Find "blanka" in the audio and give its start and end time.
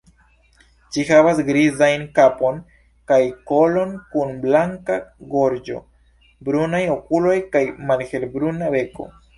4.47-4.99